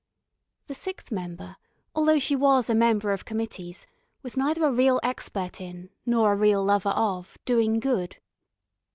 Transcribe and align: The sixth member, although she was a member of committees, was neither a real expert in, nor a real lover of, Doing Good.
The 0.65 0.73
sixth 0.73 1.11
member, 1.11 1.57
although 1.93 2.17
she 2.17 2.35
was 2.35 2.71
a 2.71 2.73
member 2.73 3.11
of 3.13 3.23
committees, 3.23 3.85
was 4.23 4.35
neither 4.35 4.65
a 4.65 4.71
real 4.73 4.99
expert 5.03 5.61
in, 5.61 5.91
nor 6.07 6.31
a 6.33 6.37
real 6.37 6.63
lover 6.65 6.89
of, 6.89 7.37
Doing 7.45 7.79
Good. 7.79 8.17